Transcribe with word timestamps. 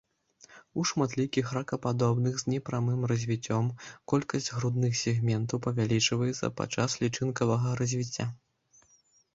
У 0.81 0.83
шматлікіх 0.91 1.51
ракападобных 1.57 2.39
з 2.43 2.53
непрамым 2.53 3.05
развіццём 3.11 3.69
колькасць 4.15 4.51
грудных 4.57 4.93
сегментаў 5.03 5.63
павялічваецца 5.69 6.53
падчас 6.63 6.99
лічынкавага 7.05 7.69
развіцця. 7.85 8.25